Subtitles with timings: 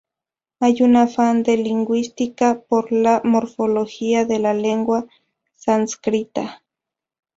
[0.59, 5.05] Hay un afán del lingüista por la morfología de la lengua
[5.53, 6.63] sánscrita.